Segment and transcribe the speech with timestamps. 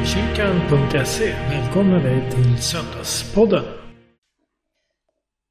[0.00, 3.64] Pingstkyrkan.se välkomnar dig till Söndagspodden.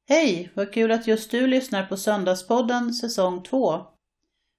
[0.08, 0.50] Hej!
[0.54, 3.86] Vad kul att just du lyssnar på Söndagspodden säsong 2.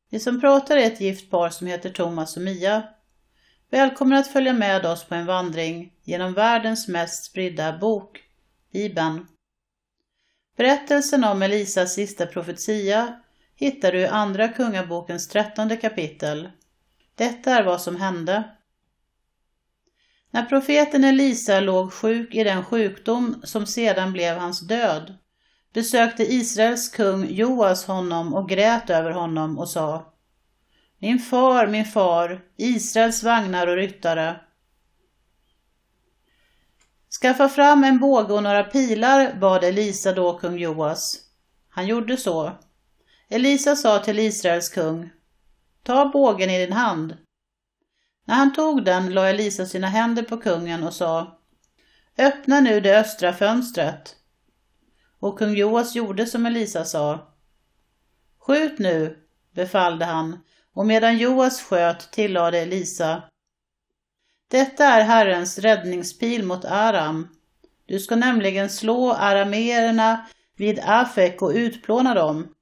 [0.10, 2.84] Vi som pratar är ett gift par som heter Thomas och Mia.
[3.70, 8.20] Välkommen att följa med oss på en vandring genom världens mest spridda bok,
[8.74, 9.28] Bibeln.
[10.58, 13.20] Berättelsen om Elisas sista profetia
[13.56, 16.50] hittar du i Andra Kungabokens trettonde kapitel.
[17.16, 18.44] Detta är vad som hände.
[20.32, 25.18] När profeten Elisa låg sjuk i den sjukdom som sedan blev hans död
[25.74, 30.14] besökte Israels kung Joas honom och grät över honom och sa
[31.00, 34.40] Min far, min far, Israels vagnar och ryttare.
[37.22, 41.20] Skaffa fram en båge och några pilar, bad Elisa då kung Joas.
[41.70, 42.52] Han gjorde så.
[43.30, 45.10] Elisa sa till Israels kung
[45.84, 47.18] Ta bågen i din hand.
[48.26, 51.38] När han tog den la Elisa sina händer på kungen och sa
[52.18, 54.16] Öppna nu det östra fönstret.
[55.20, 57.34] Och kung Joas gjorde som Elisa sa.
[58.40, 59.18] Skjut nu,
[59.56, 60.40] befallde han,
[60.74, 63.24] och medan Joas sköt tillade Elisa.
[64.48, 67.28] Detta är Herrens räddningspil mot Aram.
[67.86, 70.26] Du ska nämligen slå arameerna
[70.56, 72.54] vid Afek och utplåna dem.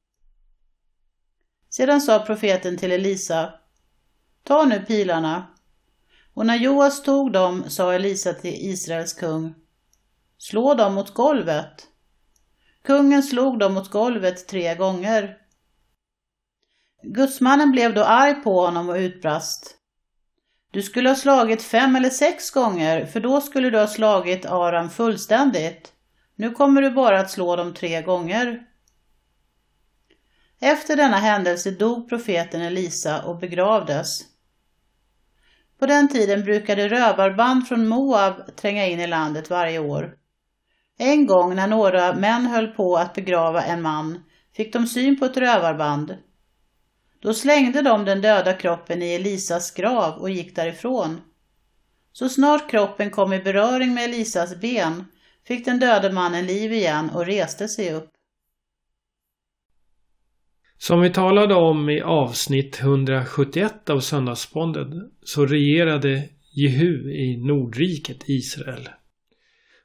[1.69, 3.53] Sedan sa profeten till Elisa,
[4.43, 5.47] ta nu pilarna.
[6.33, 9.55] Och när Joas tog dem sa Elisa till Israels kung,
[10.37, 11.87] slå dem mot golvet.
[12.83, 15.37] Kungen slog dem mot golvet tre gånger.
[17.03, 19.75] Gudsmannen blev då arg på honom och utbrast.
[20.71, 24.89] Du skulle ha slagit fem eller sex gånger, för då skulle du ha slagit Aram
[24.89, 25.93] fullständigt.
[26.35, 28.68] Nu kommer du bara att slå dem tre gånger.
[30.61, 34.21] Efter denna händelse dog profeten Elisa och begravdes.
[35.79, 40.15] På den tiden brukade rövarband från Moab tränga in i landet varje år.
[40.97, 44.23] En gång när några män höll på att begrava en man
[44.55, 46.17] fick de syn på ett rövarband.
[47.19, 51.21] Då slängde de den döda kroppen i Elisas grav och gick därifrån.
[52.11, 55.05] Så snart kroppen kom i beröring med Elisas ben
[55.47, 58.11] fick den döde mannen liv igen och reste sig upp.
[60.81, 66.23] Som vi talade om i avsnitt 171 av söndagsfonden så regerade
[66.53, 68.89] Jehu i Nordriket Israel.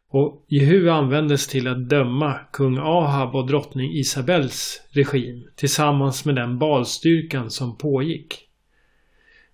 [0.08, 6.58] Och Jehu användes till att döma kung Ahab och drottning Isabels regim tillsammans med den
[6.58, 8.34] balstyrkan som pågick.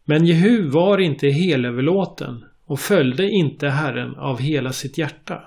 [0.05, 5.43] Men Jehu var inte helöverlåten och följde inte Herren av hela sitt hjärta.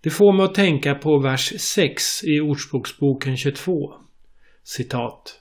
[0.00, 3.94] Det får mig att tänka på vers 6 i Ordspråksboken 22.
[4.64, 5.38] Citat.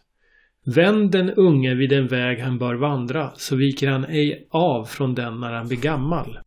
[0.65, 5.15] Vänd den unge vid den väg han bör vandra så viker han ej av från
[5.15, 6.39] den när han blir gammal.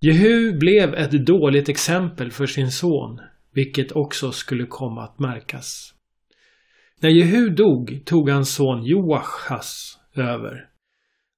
[0.00, 3.20] Jehu blev ett dåligt exempel för sin son,
[3.54, 5.94] vilket också skulle komma att märkas.
[7.00, 10.68] När Jehu dog tog hans son Joachas över.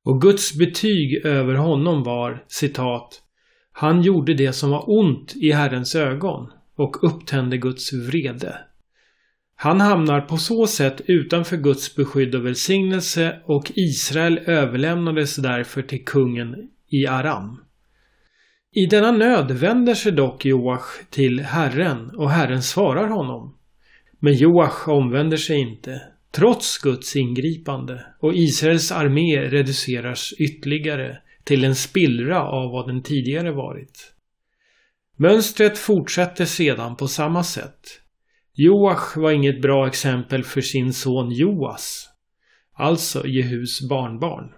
[0.04, 3.22] Och Guds betyg över honom var citat
[3.72, 8.67] Han gjorde det som var ont i Herrens ögon och upptände Guds vrede.
[9.60, 16.04] Han hamnar på så sätt utanför Guds beskydd och välsignelse och Israel överlämnades därför till
[16.04, 17.60] kungen i Aram.
[18.72, 23.58] I denna nöd vänder sig dock Joach till Herren och Herren svarar honom.
[24.18, 26.02] Men Joach omvänder sig inte,
[26.34, 33.52] trots Guds ingripande och Israels armé reduceras ytterligare till en spillra av vad den tidigare
[33.52, 34.12] varit.
[35.16, 38.00] Mönstret fortsätter sedan på samma sätt.
[38.58, 42.08] Joach var inget bra exempel för sin son Joas,
[42.72, 44.52] alltså Jehus barnbarn.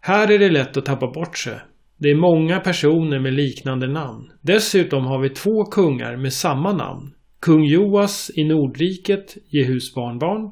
[0.00, 1.60] Här är det lätt att tappa bort sig
[2.04, 4.30] det är många personer med liknande namn.
[4.40, 7.14] Dessutom har vi två kungar med samma namn.
[7.40, 10.50] Kung Joas i Nordriket, Jehus barnbarn.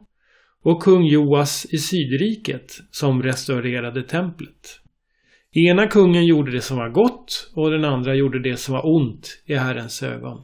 [0.65, 4.81] Och kung Joas i Sydriket som restaurerade templet.
[5.53, 9.43] Ena kungen gjorde det som var gott och den andra gjorde det som var ont
[9.47, 10.41] i Herrens ögon.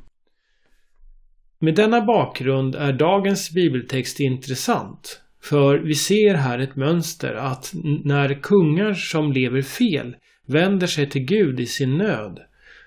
[1.60, 5.22] Med denna bakgrund är dagens bibeltext intressant.
[5.42, 7.72] För vi ser här ett mönster att
[8.04, 10.16] när kungar som lever fel
[10.46, 12.40] vänder sig till Gud i sin nöd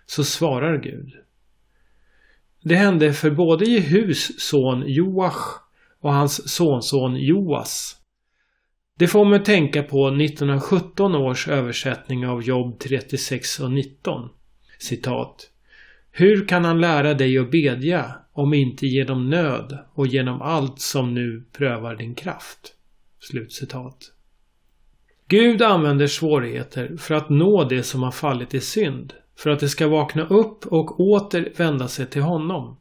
[0.05, 1.13] så svarar Gud.
[2.63, 5.59] Det hände för både Jehus son Joach
[5.99, 7.97] och hans sonson Joas.
[8.99, 14.29] Det får mig tänka på 1917 års översättning av Jobb 36 och 19.
[14.79, 15.49] Citat.
[16.11, 21.13] Hur kan han lära dig att bedja om inte genom nöd och genom allt som
[21.13, 22.73] nu prövar din kraft?
[23.19, 24.11] Slutcitat.
[25.27, 29.13] Gud använder svårigheter för att nå det som har fallit i synd.
[29.37, 32.77] För att det ska vakna upp och åter vända sig till honom.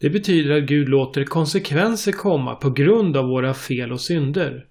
[0.00, 4.66] Det betyder att Gud låter konsekvenser komma på grund av våra fel och synder.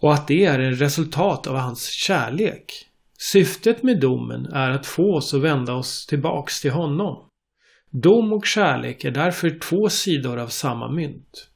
[0.00, 2.86] Och att det är en resultat av hans kärlek.
[3.18, 7.29] Syftet med domen är att få oss att vända oss tillbaks till honom.
[7.90, 11.48] Dom och kärlek är därför två sidor av samma mynt.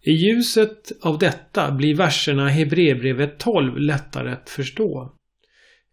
[0.00, 5.12] I ljuset av detta blir verserna i Hebreerbrevet 12 lättare att förstå.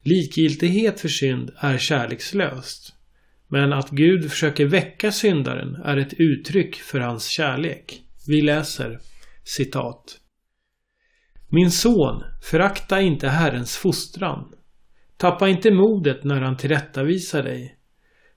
[0.04, 2.96] Likgiltighet för synd är kärlekslöst.
[3.48, 8.02] Men att Gud försöker väcka syndaren är ett uttryck för hans kärlek.
[8.28, 9.00] Vi läser
[9.44, 10.18] citat.
[11.50, 14.54] Min son, förakta inte Herrens fostran.
[15.18, 17.78] Tappa inte modet när han tillrättavisar dig.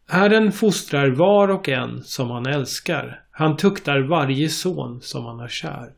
[0.06, 3.24] Herren fostrar var och en som han älskar.
[3.30, 5.92] Han tuktar varje son som han har kär.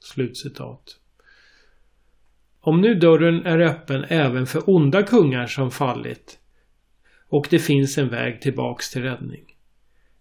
[0.00, 0.96] Slutcitat.
[2.60, 6.38] Om nu dörren är öppen även för onda kungar som fallit
[7.28, 9.44] och det finns en väg tillbaks till räddning.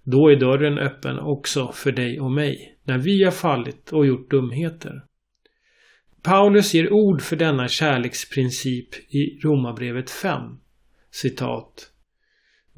[0.03, 4.31] Då är dörren öppen också för dig och mig när vi har fallit och gjort
[4.31, 5.03] dumheter.
[6.23, 10.41] Paulus ger ord för denna kärleksprincip i Romarbrevet 5.
[11.11, 11.91] Citat.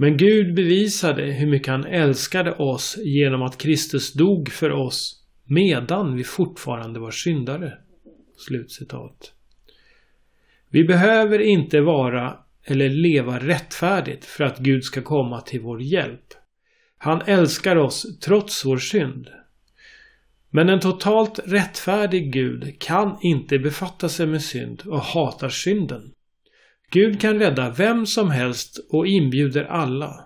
[0.02, 6.16] Men Gud bevisade hur mycket han älskade oss genom att Kristus dog för oss medan
[6.16, 7.74] vi fortfarande var syndare.
[8.38, 9.34] Slutcitat.
[10.70, 16.34] Vi behöver inte vara eller leva rättfärdigt för att Gud ska komma till vår hjälp.
[16.98, 19.30] Han älskar oss trots vår synd.
[20.50, 26.12] Men en totalt rättfärdig Gud kan inte befatta sig med synd och hatar synden.
[26.92, 30.26] Gud kan rädda vem som helst och inbjuder alla.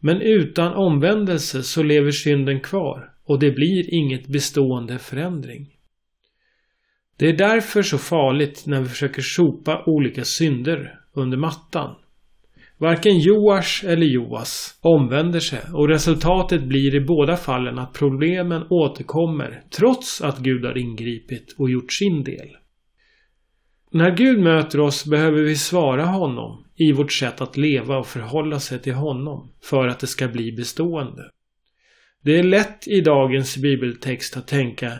[0.00, 5.66] Men utan omvändelse så lever synden kvar och det blir inget bestående förändring.
[7.18, 11.94] Det är därför så farligt när vi försöker sopa olika synder under mattan.
[12.78, 19.62] Varken Joas eller Joas omvänder sig och resultatet blir i båda fallen att problemen återkommer
[19.70, 22.48] trots att Gud har ingripit och gjort sin del.
[23.90, 28.60] När Gud möter oss behöver vi svara honom i vårt sätt att leva och förhålla
[28.60, 31.30] sig till honom för att det ska bli bestående.
[32.24, 34.92] Det är lätt i dagens bibeltext att tänka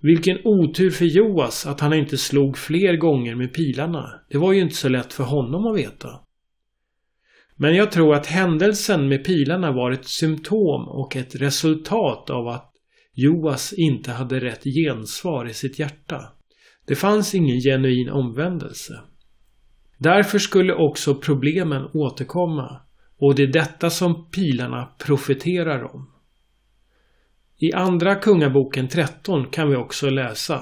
[0.00, 4.20] vilken otur för Joas att han inte slog fler gånger med pilarna.
[4.30, 6.08] Det var ju inte så lätt för honom att veta.
[7.56, 12.72] Men jag tror att händelsen med pilarna var ett symptom och ett resultat av att
[13.14, 16.35] Joas inte hade rätt gensvar i sitt hjärta.
[16.86, 19.00] Det fanns ingen genuin omvändelse.
[19.98, 22.80] Därför skulle också problemen återkomma
[23.18, 26.10] och det är detta som pilarna profeterar om.
[27.58, 30.60] I Andra Kungaboken 13 kan vi också läsa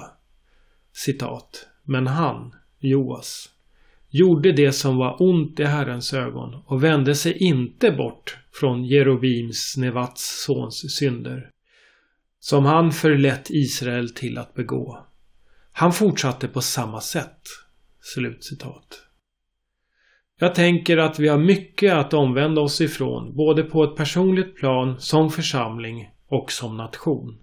[0.92, 3.50] citat Men han, Joas,
[4.10, 9.76] gjorde det som var ont i Herrens ögon och vände sig inte bort från Jerobims,
[9.76, 11.50] Nevats sons synder
[12.40, 15.06] som han förlett Israel till att begå.
[15.76, 17.40] Han fortsatte på samma sätt.
[18.00, 19.02] Slutcitat.
[20.40, 25.00] Jag tänker att vi har mycket att omvända oss ifrån både på ett personligt plan
[25.00, 27.38] som församling och som nation.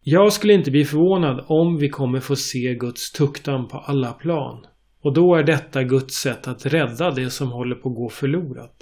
[0.00, 4.66] Jag skulle inte bli förvånad om vi kommer få se Guds tuktan på alla plan.
[5.00, 8.76] Och då är detta Guds sätt att rädda det som håller på att gå förlorat.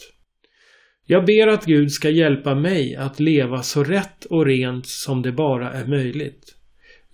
[1.06, 5.32] Jag ber att Gud ska hjälpa mig att leva så rätt och rent som det
[5.32, 6.61] bara är möjligt.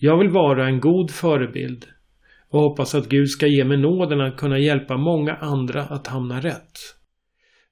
[0.00, 1.86] Jag vill vara en god förebild
[2.48, 6.40] och hoppas att Gud ska ge mig nåden att kunna hjälpa många andra att hamna
[6.40, 6.78] rätt.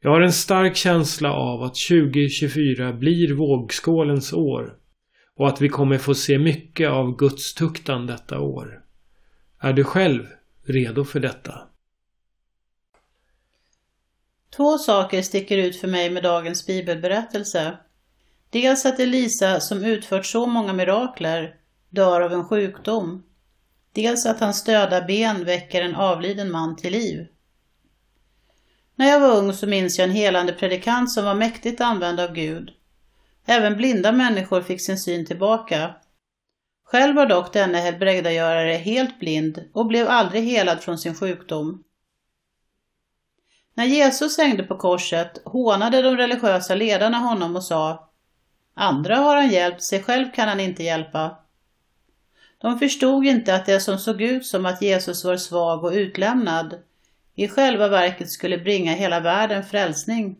[0.00, 4.74] Jag har en stark känsla av att 2024 blir vågskålens år
[5.36, 8.82] och att vi kommer få se mycket av Guds tuktan detta år.
[9.60, 10.26] Är du själv
[10.66, 11.60] redo för detta?
[14.56, 17.78] Två saker sticker ut för mig med dagens bibelberättelse.
[18.50, 21.54] Dels att Elisa, som utfört så många mirakler,
[21.90, 23.22] dör av en sjukdom.
[23.92, 27.26] Dels att hans döda ben väcker en avliden man till liv.
[28.96, 32.32] När jag var ung så minns jag en helande predikant som var mäktigt använd av
[32.32, 32.70] Gud.
[33.46, 35.94] Även blinda människor fick sin syn tillbaka.
[36.84, 41.82] Själv var dock denne helbrägdagörare helt blind och blev aldrig helad från sin sjukdom.
[43.74, 48.10] När Jesus hängde på korset hånade de religiösa ledarna honom och sa
[48.74, 51.36] Andra har han hjälpt, sig själv kan han inte hjälpa.
[52.58, 56.74] De förstod inte att det som såg ut som att Jesus var svag och utlämnad
[57.34, 60.36] i själva verket skulle bringa hela världen frälsning.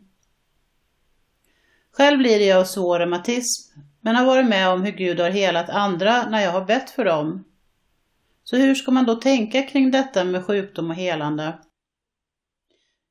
[1.91, 5.69] Själv lider jag av svår reumatism, men har varit med om hur Gud har helat
[5.69, 7.43] andra när jag har bett för dem.
[8.43, 11.53] Så hur ska man då tänka kring detta med sjukdom och helande?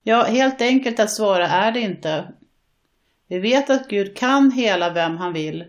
[0.03, 2.33] Ja, helt enkelt att svara är det inte.
[3.29, 5.65] Vi vet att Gud kan hela vem han vill.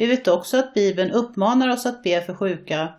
[0.00, 2.94] Vi vet också att Bibeln uppmanar oss att be för sjuka.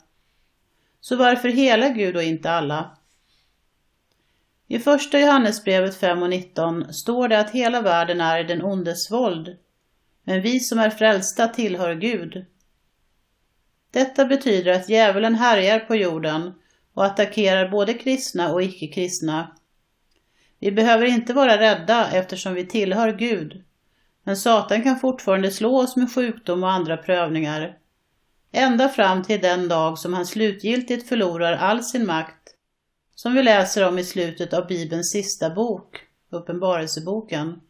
[1.00, 2.98] Så varför hela Gud och inte alla?
[4.68, 9.12] I första Johannesbrevet 5 och 19 står det att hela världen är i den ondes
[9.12, 9.58] våld,
[10.24, 12.46] men vi som är frälsta tillhör Gud.
[13.92, 16.54] Detta betyder att djävulen härjar på jorden
[16.94, 19.56] och attackerar både kristna och icke-kristna.
[20.60, 23.64] Vi behöver inte vara rädda eftersom vi tillhör Gud,
[24.24, 27.78] men Satan kan fortfarande slå oss med sjukdom och andra prövningar,
[28.52, 32.42] ända fram till den dag som han slutgiltigt förlorar all sin makt
[33.16, 37.62] som vi läser om i slutet av Bibelns sista bok, Uppenbarelseboken.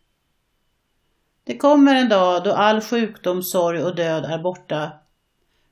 [1.43, 4.91] Det kommer en dag då all sjukdom, sorg och död är borta.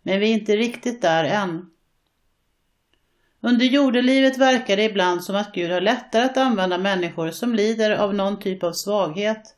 [0.02, 1.70] Men vi är inte riktigt där än.
[3.42, 7.92] Under jordelivet verkar det ibland som att Gud har lättare att använda människor som lider
[7.92, 9.56] av någon typ av svaghet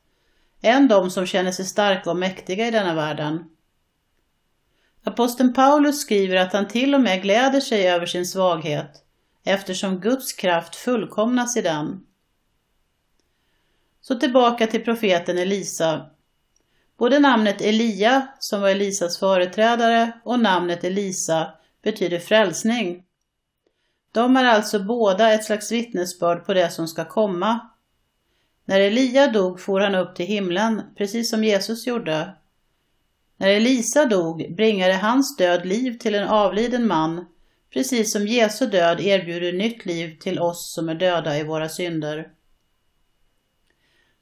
[0.62, 3.46] än de som känner sig starka och mäktiga i denna världen.
[5.04, 9.04] Aposteln Paulus skriver att han till och med gläder sig över sin svaghet
[9.44, 12.06] eftersom Guds kraft fullkomnas i den.
[14.02, 16.06] Så tillbaka till profeten Elisa.
[16.98, 21.52] Både namnet Elia, som var Elisas företrädare, och namnet Elisa
[21.84, 23.04] betyder frälsning.
[24.12, 27.71] De är alltså båda ett slags vittnesbörd på det som ska komma.
[28.66, 32.36] När Elia dog for han upp till himlen, precis som Jesus gjorde.
[33.38, 37.26] När Elisa dog bringade hans död liv till en avliden man
[37.74, 42.32] precis som Jesu död erbjuder nytt liv till oss som är döda i våra synder.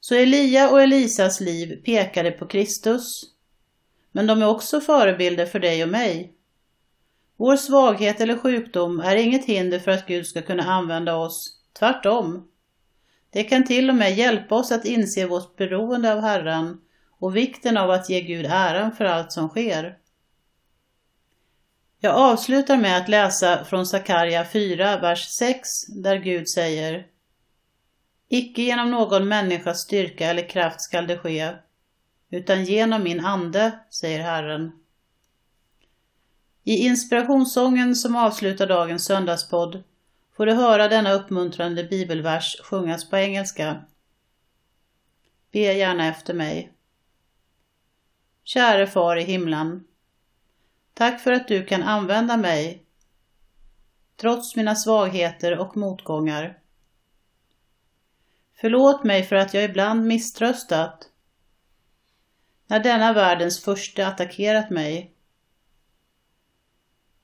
[0.00, 3.22] Så Elia och Elisas liv pekade på Kristus,
[4.12, 6.34] men de är också förebilder för dig och mig.
[7.36, 12.49] Vår svaghet eller sjukdom är inget hinder för att Gud ska kunna använda oss, tvärtom.
[13.30, 16.80] Det kan till och med hjälpa oss att inse vårt beroende av Herren
[17.18, 19.96] och vikten av att ge Gud äran för allt som sker.
[22.00, 27.06] Jag avslutar med att läsa från Sakarja 4, vers 6, där Gud säger
[28.28, 31.52] Icke genom någon människas styrka eller kraft skall det ske,
[32.30, 34.72] utan genom min ande, säger Herren.
[36.64, 39.82] I inspirationssången som avslutar dagens söndagspodd
[40.40, 43.84] får du höra denna uppmuntrande bibelvers sjungas på engelska.
[45.50, 46.72] Be gärna efter mig.
[48.44, 49.84] Käre Far i himlen.
[50.94, 52.84] Tack för att du kan använda mig
[54.16, 56.58] trots mina svagheter och motgångar.
[58.54, 61.08] Förlåt mig för att jag ibland misströstat
[62.66, 65.14] när denna världens första attackerat mig.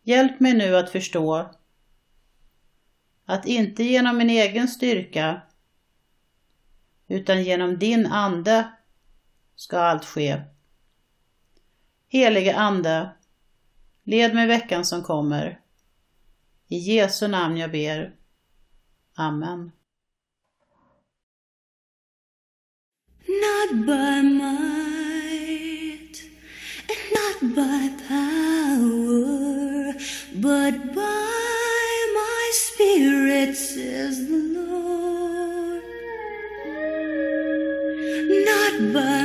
[0.02, 1.50] Hjälp mig nu att förstå
[3.26, 5.40] att inte genom min egen styrka
[7.08, 8.72] utan genom din ande
[9.56, 10.42] ska allt ske.
[12.08, 13.10] Helige Ande,
[14.08, 15.60] Led mig veckan som kommer.
[16.68, 18.14] I Jesu namn jag ber.
[19.14, 19.72] Amen.
[23.26, 24.56] Not by might
[26.88, 29.92] and not by power,
[30.34, 31.45] but by
[33.54, 35.82] spirit, says the Lord.
[38.44, 39.15] Not by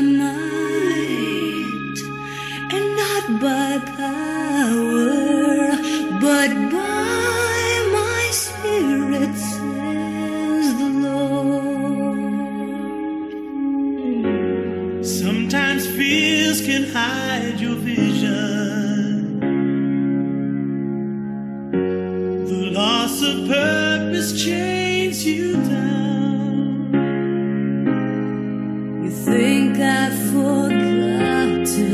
[29.03, 31.87] You think I've forgotten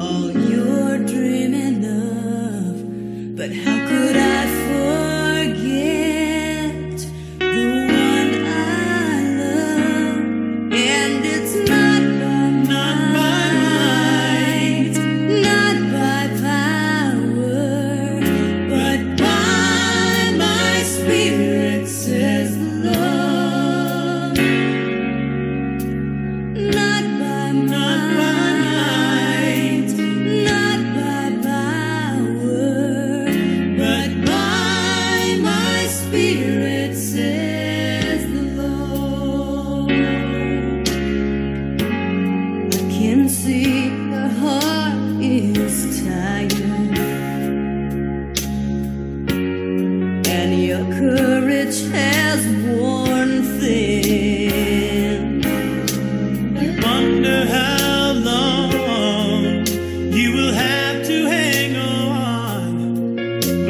[0.00, 4.23] all you're dreaming of, but how could I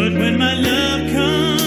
[0.04, 1.63] But when my love comes.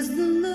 [0.00, 0.49] as the